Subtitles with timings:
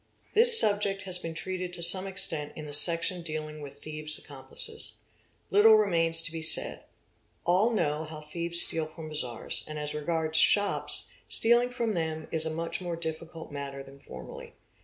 [0.33, 4.95] This subject has been treated to some extent in the section dealing with thieves' accomplices.
[5.51, 6.85] Little remains to be said.
[7.45, 12.47] All know how_ thieves steal from bazaars, and as regard shops, stealing from them is
[12.47, 14.55] a much more difficult matter than formerly.